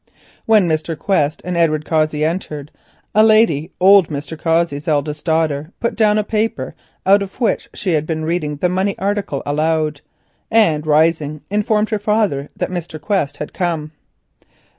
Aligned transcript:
When 0.47 0.67
Mr. 0.67 0.97
Quest 0.97 1.43
and 1.45 1.55
Edward 1.55 1.85
Cossey 1.85 2.25
entered, 2.25 2.71
a 3.13 3.23
lady, 3.23 3.69
old 3.79 4.07
Mr. 4.07 4.35
Cossey's 4.35 4.87
eldest 4.87 5.23
daughter, 5.25 5.73
put 5.79 5.95
down 5.95 6.17
a 6.17 6.23
paper 6.23 6.73
out 7.05 7.21
of 7.21 7.39
which 7.39 7.69
she 7.75 7.91
had 7.93 8.07
been 8.07 8.25
reading 8.25 8.55
the 8.55 8.67
money 8.67 8.97
article 8.97 9.43
aloud, 9.45 10.01
and, 10.49 10.87
rising, 10.87 11.41
informed 11.51 11.89
her 11.91 11.99
father 11.99 12.49
that 12.57 12.71
Mr. 12.71 12.99
Quest 12.99 13.37
had 13.37 13.53
come. 13.53 13.91